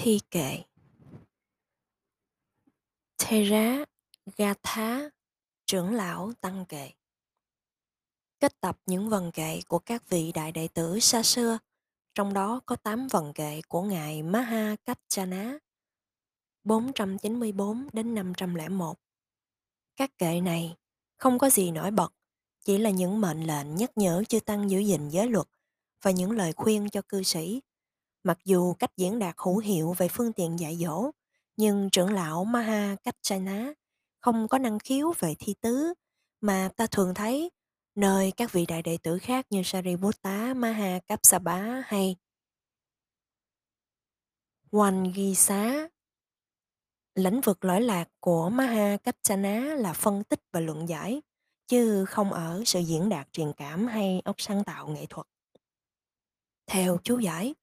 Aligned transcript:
Thi 0.00 0.20
kệ. 0.30 0.62
Thera 3.18 3.84
Gatha 4.36 5.10
trưởng 5.66 5.94
lão 5.94 6.32
tăng 6.40 6.64
kệ. 6.68 6.90
Kết 8.40 8.60
tập 8.60 8.78
những 8.86 9.08
vần 9.08 9.32
kệ 9.32 9.60
của 9.68 9.78
các 9.78 10.08
vị 10.08 10.32
đại 10.32 10.52
đệ 10.52 10.68
tử 10.68 11.00
xa 11.00 11.22
xưa, 11.22 11.58
trong 12.14 12.34
đó 12.34 12.60
có 12.66 12.76
8 12.76 13.08
vần 13.08 13.32
kệ 13.32 13.60
của 13.68 13.82
ngài 13.82 14.22
Maha 14.22 14.76
Kachana 14.84 15.58
494 16.64 17.88
đến 17.92 18.14
501 18.14 18.98
các 19.98 20.18
kệ 20.18 20.40
này 20.40 20.76
không 21.16 21.38
có 21.38 21.50
gì 21.50 21.70
nổi 21.70 21.90
bật, 21.90 22.12
chỉ 22.64 22.78
là 22.78 22.90
những 22.90 23.20
mệnh 23.20 23.46
lệnh 23.46 23.76
nhắc 23.76 23.90
nhở 23.96 24.24
chư 24.28 24.40
tăng 24.40 24.70
giữ 24.70 24.78
gìn 24.78 25.08
giới 25.08 25.28
luật 25.28 25.46
và 26.02 26.10
những 26.10 26.30
lời 26.30 26.52
khuyên 26.52 26.90
cho 26.90 27.02
cư 27.08 27.22
sĩ 27.22 27.60
mặc 28.28 28.38
dù 28.44 28.74
cách 28.74 28.96
diễn 28.96 29.18
đạt 29.18 29.34
hữu 29.38 29.58
hiệu 29.58 29.94
về 29.98 30.08
phương 30.08 30.32
tiện 30.32 30.58
dạy 30.58 30.76
dỗ 30.76 31.10
nhưng 31.56 31.90
trưởng 31.92 32.12
lão 32.12 32.44
Maha 32.44 32.96
Kachana 33.02 33.72
không 34.20 34.48
có 34.48 34.58
năng 34.58 34.78
khiếu 34.78 35.12
về 35.18 35.34
thi 35.38 35.54
tứ 35.60 35.94
mà 36.40 36.70
ta 36.76 36.86
thường 36.86 37.14
thấy 37.14 37.50
nơi 37.94 38.32
các 38.36 38.52
vị 38.52 38.66
đại 38.66 38.82
đệ 38.82 38.98
tử 39.02 39.18
khác 39.18 39.46
như 39.50 39.62
Sariputta, 39.64 40.54
Maha 40.54 40.98
Kapsabá 41.06 41.82
hay 41.86 42.16
Wangisa. 44.70 45.88
Lĩnh 47.14 47.40
vực 47.40 47.64
lỗi 47.64 47.80
lạc 47.80 48.08
của 48.20 48.50
Maha 48.50 48.96
Kachana 48.96 49.60
là 49.60 49.92
phân 49.92 50.24
tích 50.24 50.40
và 50.52 50.60
luận 50.60 50.88
giải, 50.88 51.22
chứ 51.66 52.04
không 52.04 52.32
ở 52.32 52.62
sự 52.66 52.80
diễn 52.80 53.08
đạt 53.08 53.32
truyền 53.32 53.52
cảm 53.56 53.86
hay 53.86 54.22
óc 54.24 54.36
sáng 54.38 54.64
tạo 54.64 54.88
nghệ 54.88 55.06
thuật. 55.06 55.26
Theo 56.66 56.98
chú 57.04 57.18
giải, 57.18 57.54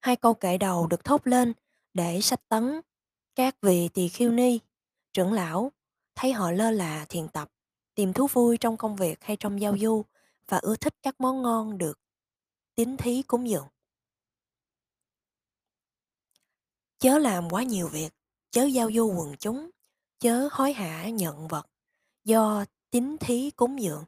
hai 0.00 0.16
câu 0.16 0.34
kệ 0.34 0.58
đầu 0.58 0.86
được 0.86 1.04
thốt 1.04 1.26
lên 1.26 1.52
để 1.94 2.20
sách 2.20 2.48
tấn 2.48 2.80
các 3.34 3.56
vị 3.62 3.88
tỳ 3.94 4.08
khiêu 4.08 4.30
ni, 4.30 4.58
trưởng 5.12 5.32
lão, 5.32 5.72
thấy 6.14 6.32
họ 6.32 6.50
lơ 6.50 6.70
là 6.70 7.06
thiền 7.08 7.28
tập, 7.28 7.48
tìm 7.94 8.12
thú 8.12 8.26
vui 8.26 8.56
trong 8.56 8.76
công 8.76 8.96
việc 8.96 9.24
hay 9.24 9.36
trong 9.36 9.60
giao 9.60 9.78
du 9.78 10.04
và 10.48 10.58
ưa 10.58 10.76
thích 10.76 10.94
các 11.02 11.20
món 11.20 11.42
ngon 11.42 11.78
được 11.78 12.00
tín 12.74 12.96
thí 12.96 13.22
cúng 13.22 13.48
dường. 13.48 13.66
Chớ 16.98 17.18
làm 17.18 17.50
quá 17.50 17.62
nhiều 17.62 17.88
việc, 17.88 18.12
chớ 18.50 18.64
giao 18.64 18.90
du 18.92 19.12
quần 19.18 19.36
chúng, 19.36 19.70
chớ 20.18 20.48
hối 20.52 20.72
hả 20.72 21.08
nhận 21.08 21.48
vật. 21.48 21.66
Do 22.24 22.64
tín 22.90 23.16
thí 23.20 23.50
cúng 23.50 23.82
dường, 23.82 24.04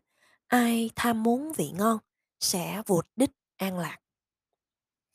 ai 0.47 0.91
tham 0.97 1.22
muốn 1.22 1.52
vị 1.52 1.70
ngon 1.70 1.98
sẽ 2.41 2.82
vụt 2.86 3.06
đích 3.16 3.30
an 3.56 3.78
lạc. 3.78 3.98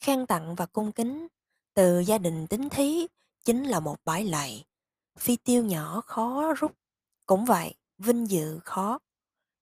Khen 0.06 0.26
tặng 0.26 0.56
và 0.56 0.66
cung 0.66 0.92
kính 0.92 1.28
từ 1.74 2.00
gia 2.00 2.18
đình 2.18 2.48
tín 2.48 2.70
thí 2.70 3.08
chính 3.44 3.64
là 3.64 3.80
một 3.80 3.98
bãi 4.06 4.26
lạy. 4.26 4.66
Phi 5.20 5.38
tiêu 5.38 5.66
nhỏ 5.66 6.02
khó 6.02 6.54
rút. 6.54 6.72
Cũng 7.26 7.46
vậy, 7.46 7.76
vinh 7.98 8.30
dự 8.30 8.60
khó 8.66 9.00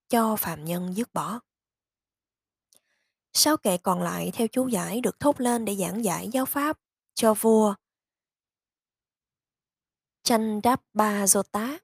cho 0.09 0.35
phạm 0.35 0.65
nhân 0.65 0.93
dứt 0.95 1.13
bỏ. 1.13 1.39
Sáu 3.33 3.57
kệ 3.57 3.77
còn 3.77 4.01
lại 4.01 4.31
theo 4.33 4.47
chú 4.47 4.67
giải 4.67 5.01
được 5.01 5.19
thốt 5.19 5.41
lên 5.41 5.65
để 5.65 5.75
giảng 5.75 6.03
giải 6.03 6.29
giáo 6.31 6.45
pháp 6.45 6.79
cho 7.13 7.33
vua 7.33 7.75
Chandabajota. 10.23 11.77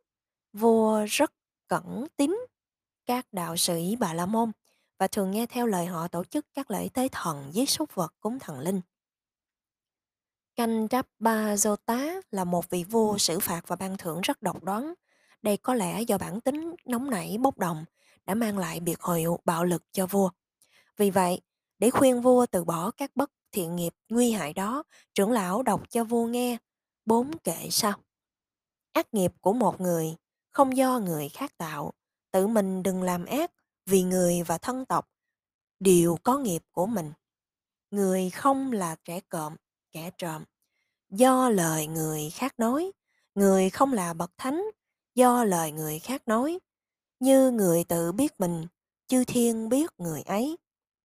Vua 0.54 1.06
rất 1.10 1.34
cẩn 1.68 2.08
tín 2.16 2.46
các 3.06 3.28
đạo 3.32 3.58
sĩ 3.58 3.96
Bà 4.00 4.14
La 4.14 4.26
Môn 4.26 4.52
và 5.00 5.08
thường 5.08 5.32
nghe 5.32 5.46
theo 5.46 5.68
lời 5.68 5.86
họ 5.86 6.08
tổ 6.08 6.24
chức 6.24 6.46
các 6.54 6.72
lễ 6.72 6.90
tế 6.94 7.08
thần 7.12 7.50
giết 7.54 7.70
súc 7.70 7.96
vật 7.96 8.14
cúng 8.20 8.40
thần 8.40 8.60
linh. 8.60 8.82
Candabajota 10.56 12.22
là 12.32 12.44
một 12.44 12.70
vị 12.70 12.84
vua 12.84 13.18
xử 13.18 13.40
phạt 13.40 13.68
và 13.68 13.76
ban 13.76 13.98
thưởng 13.98 14.22
rất 14.22 14.42
độc 14.42 14.64
đoán. 14.64 14.94
Đây 15.42 15.58
có 15.58 15.74
lẽ 15.74 16.02
do 16.02 16.18
bản 16.18 16.42
tính 16.42 16.76
nóng 16.86 17.10
nảy 17.10 17.38
bốc 17.38 17.58
đồng 17.58 17.86
đã 18.26 18.36
mang 18.36 18.58
lại 18.58 18.80
biệt 18.80 19.00
hiệu 19.04 19.40
bạo 19.46 19.64
lực 19.66 19.84
cho 19.92 20.06
vua. 20.06 20.30
Vì 20.98 21.10
vậy, 21.10 21.42
để 21.80 21.90
khuyên 21.90 22.22
vua 22.22 22.46
từ 22.46 22.64
bỏ 22.64 22.92
các 22.92 23.12
bất 23.16 23.32
thiện 23.52 23.76
nghiệp 23.76 23.94
nguy 24.10 24.32
hại 24.32 24.54
đó, 24.54 24.84
trưởng 25.14 25.32
lão 25.32 25.64
đọc 25.64 25.90
cho 25.90 26.04
vua 26.04 26.26
nghe 26.26 26.58
bốn 27.06 27.38
kệ 27.38 27.68
sau. 27.72 27.94
Ác 28.94 29.14
nghiệp 29.14 29.34
của 29.42 29.54
một 29.54 29.82
người 29.82 30.16
không 30.50 30.78
do 30.78 31.00
người 31.00 31.30
khác 31.30 31.58
tạo, 31.58 31.94
tự 32.32 32.48
mình 32.48 32.84
đừng 32.84 33.04
làm 33.04 33.26
ác 33.26 33.52
vì 33.90 34.04
người 34.04 34.44
và 34.44 34.58
thân 34.58 34.86
tộc 34.86 35.10
đều 35.80 36.18
có 36.24 36.38
nghiệp 36.38 36.64
của 36.72 36.86
mình. 36.86 37.12
Người 37.92 38.30
không 38.30 38.72
là 38.72 38.96
kẻ 38.96 39.20
cộm, 39.30 39.56
kẻ 39.92 40.12
trộm. 40.18 40.44
Do 41.10 41.50
lời 41.50 41.88
người 41.88 42.30
khác 42.30 42.60
nói, 42.60 42.92
người 43.36 43.70
không 43.70 43.94
là 43.94 44.14
bậc 44.14 44.32
thánh, 44.38 44.64
do 45.16 45.44
lời 45.44 45.72
người 45.72 46.00
khác 46.00 46.28
nói. 46.28 46.60
Như 47.20 47.52
người 47.52 47.84
tự 47.84 48.12
biết 48.12 48.40
mình, 48.40 48.66
chư 49.08 49.24
thiên 49.24 49.70
biết 49.70 49.92
người 49.98 50.22
ấy. 50.22 50.58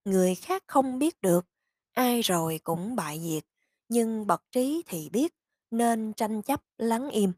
Người 0.05 0.34
khác 0.34 0.65
không 0.67 0.99
biết 0.99 1.21
được, 1.21 1.47
ai 1.93 2.21
rồi 2.21 2.61
cũng 2.65 2.97
bại 2.97 3.21
diệt, 3.21 3.44
nhưng 3.89 4.27
bậc 4.27 4.43
trí 4.53 4.83
thì 4.87 5.09
biết, 5.09 5.34
nên 5.71 6.12
tranh 6.12 6.43
chấp 6.43 6.62
lắng 6.78 7.11
im. 7.11 7.33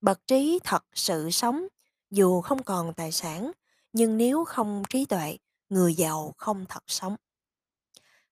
Bậc 0.00 0.26
trí 0.26 0.58
thật 0.64 0.84
sự 0.94 1.30
sống, 1.30 1.66
dù 2.10 2.40
không 2.40 2.62
còn 2.62 2.94
tài 2.94 3.12
sản, 3.12 3.52
nhưng 3.96 4.16
nếu 4.16 4.44
không 4.44 4.82
trí 4.90 5.04
tuệ, 5.04 5.36
người 5.68 5.94
giàu 5.94 6.34
không 6.36 6.64
thật 6.68 6.82
sống. 6.86 7.16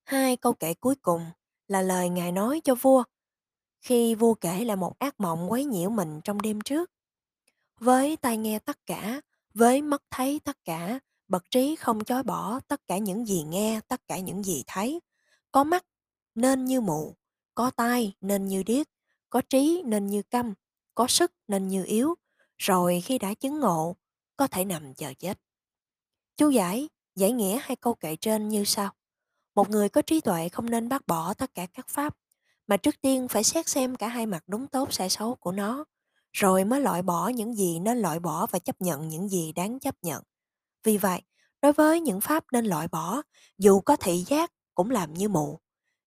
Hai 0.04 0.36
câu 0.36 0.52
kể 0.52 0.74
cuối 0.74 0.94
cùng 0.94 1.26
là 1.68 1.82
lời 1.82 2.08
Ngài 2.08 2.32
nói 2.32 2.60
cho 2.64 2.74
vua 2.74 3.04
khi 3.80 4.14
vua 4.14 4.34
kể 4.34 4.64
là 4.64 4.76
một 4.76 4.98
ác 4.98 5.20
mộng 5.20 5.50
quấy 5.50 5.64
nhiễu 5.64 5.90
mình 5.90 6.20
trong 6.24 6.42
đêm 6.42 6.60
trước. 6.60 6.90
Với 7.80 8.16
tai 8.16 8.36
nghe 8.36 8.58
tất 8.58 8.86
cả, 8.86 9.20
với 9.54 9.82
mắt 9.82 10.02
thấy 10.10 10.40
tất 10.44 10.64
cả, 10.64 10.98
bậc 11.28 11.50
trí 11.50 11.76
không 11.76 12.04
chối 12.04 12.22
bỏ 12.22 12.60
tất 12.68 12.86
cả 12.86 12.98
những 12.98 13.26
gì 13.26 13.42
nghe, 13.42 13.80
tất 13.88 14.00
cả 14.08 14.18
những 14.18 14.42
gì 14.42 14.64
thấy. 14.66 15.00
Có 15.52 15.64
mắt 15.64 15.84
nên 16.34 16.64
như 16.64 16.80
mù, 16.80 17.14
có 17.54 17.70
tai 17.70 18.14
nên 18.20 18.46
như 18.46 18.62
điếc, 18.62 18.86
có 19.30 19.42
trí 19.48 19.82
nên 19.86 20.06
như 20.06 20.22
câm, 20.22 20.54
có 20.94 21.06
sức 21.06 21.32
nên 21.48 21.68
như 21.68 21.84
yếu, 21.84 22.14
rồi 22.58 23.00
khi 23.04 23.18
đã 23.18 23.34
chứng 23.34 23.60
ngộ, 23.60 23.96
có 24.36 24.46
thể 24.46 24.64
nằm 24.64 24.94
chờ 24.94 25.12
chết. 25.18 25.38
Chú 26.36 26.50
giải, 26.50 26.88
giải 27.16 27.32
nghĩa 27.32 27.58
hai 27.62 27.76
câu 27.76 27.94
kệ 27.94 28.16
trên 28.16 28.48
như 28.48 28.64
sau. 28.64 28.90
Một 29.54 29.70
người 29.70 29.88
có 29.88 30.02
trí 30.02 30.20
tuệ 30.20 30.48
không 30.48 30.70
nên 30.70 30.88
bác 30.88 31.06
bỏ 31.06 31.34
tất 31.34 31.54
cả 31.54 31.66
các 31.66 31.88
pháp, 31.88 32.16
mà 32.66 32.76
trước 32.76 33.00
tiên 33.00 33.28
phải 33.28 33.44
xét 33.44 33.68
xem 33.68 33.96
cả 33.96 34.08
hai 34.08 34.26
mặt 34.26 34.44
đúng 34.46 34.66
tốt 34.66 34.92
sai 34.92 35.10
xấu 35.10 35.34
của 35.34 35.52
nó, 35.52 35.84
rồi 36.32 36.64
mới 36.64 36.80
loại 36.80 37.02
bỏ 37.02 37.28
những 37.28 37.54
gì 37.54 37.78
nên 37.78 37.98
loại 37.98 38.20
bỏ 38.20 38.46
và 38.46 38.58
chấp 38.58 38.80
nhận 38.80 39.08
những 39.08 39.28
gì 39.28 39.52
đáng 39.52 39.78
chấp 39.78 39.94
nhận. 40.02 40.22
Vì 40.84 40.98
vậy, 40.98 41.22
đối 41.62 41.72
với 41.72 42.00
những 42.00 42.20
pháp 42.20 42.44
nên 42.52 42.64
loại 42.64 42.88
bỏ, 42.88 43.22
dù 43.58 43.80
có 43.80 43.96
thị 43.96 44.24
giác 44.26 44.52
cũng 44.74 44.90
làm 44.90 45.14
như 45.14 45.28
mù, 45.28 45.60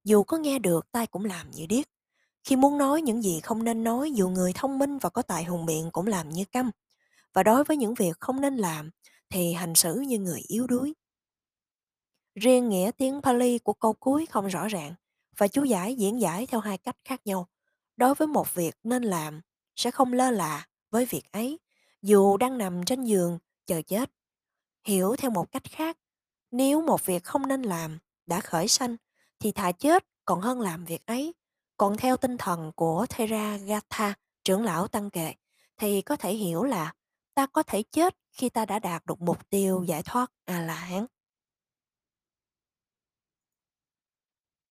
dù 0.03 0.23
có 0.23 0.37
nghe 0.37 0.59
được 0.59 0.91
tai 0.91 1.07
cũng 1.07 1.25
làm 1.25 1.51
như 1.51 1.65
điếc. 1.65 1.85
Khi 2.43 2.55
muốn 2.55 2.77
nói 2.77 3.01
những 3.01 3.21
gì 3.21 3.39
không 3.39 3.63
nên 3.63 3.83
nói, 3.83 4.11
dù 4.11 4.29
người 4.29 4.51
thông 4.55 4.79
minh 4.79 4.97
và 4.97 5.09
có 5.09 5.21
tài 5.21 5.43
hùng 5.43 5.65
biện 5.65 5.89
cũng 5.91 6.07
làm 6.07 6.29
như 6.29 6.45
câm. 6.51 6.71
Và 7.33 7.43
đối 7.43 7.63
với 7.63 7.77
những 7.77 7.93
việc 7.93 8.19
không 8.19 8.41
nên 8.41 8.57
làm, 8.57 8.89
thì 9.29 9.53
hành 9.53 9.75
xử 9.75 9.95
như 9.95 10.19
người 10.19 10.41
yếu 10.47 10.67
đuối. 10.67 10.93
Riêng 12.35 12.69
nghĩa 12.69 12.91
tiếng 12.97 13.21
Pali 13.21 13.59
của 13.59 13.73
câu 13.73 13.93
cuối 13.93 14.25
không 14.25 14.47
rõ 14.47 14.67
ràng 14.67 14.93
và 15.37 15.47
chú 15.47 15.63
giải 15.63 15.95
diễn 15.95 16.21
giải 16.21 16.45
theo 16.45 16.59
hai 16.59 16.77
cách 16.77 16.95
khác 17.05 17.21
nhau. 17.25 17.47
Đối 17.97 18.15
với 18.15 18.27
một 18.27 18.53
việc 18.55 18.75
nên 18.83 19.03
làm, 19.03 19.41
sẽ 19.75 19.91
không 19.91 20.13
lơ 20.13 20.31
là 20.31 20.67
với 20.91 21.05
việc 21.05 21.31
ấy, 21.31 21.59
dù 22.01 22.37
đang 22.37 22.57
nằm 22.57 22.85
trên 22.85 23.03
giường 23.03 23.39
chờ 23.65 23.81
chết. 23.81 24.11
Hiểu 24.83 25.15
theo 25.15 25.31
một 25.31 25.51
cách 25.51 25.63
khác, 25.63 25.97
nếu 26.51 26.81
một 26.81 27.05
việc 27.05 27.23
không 27.23 27.47
nên 27.47 27.61
làm 27.61 27.97
đã 28.25 28.39
khởi 28.41 28.67
sanh 28.67 28.95
thì 29.39 29.51
thà 29.51 29.71
chết 29.71 30.05
còn 30.25 30.41
hơn 30.41 30.61
làm 30.61 30.85
việc 30.85 31.05
ấy. 31.05 31.33
Còn 31.77 31.97
theo 31.97 32.17
tinh 32.17 32.37
thần 32.37 32.71
của 32.75 33.05
Theragatha, 33.09 34.13
trưởng 34.43 34.63
lão 34.63 34.87
tăng 34.87 35.09
kệ, 35.09 35.33
thì 35.77 36.01
có 36.01 36.15
thể 36.15 36.33
hiểu 36.33 36.63
là 36.63 36.93
ta 37.33 37.45
có 37.45 37.63
thể 37.63 37.83
chết 37.83 38.15
khi 38.37 38.49
ta 38.49 38.65
đã 38.65 38.79
đạt 38.79 39.05
được 39.05 39.21
mục 39.21 39.49
tiêu 39.49 39.83
giải 39.83 40.03
thoát 40.03 40.31
A-la-hán. 40.45 41.05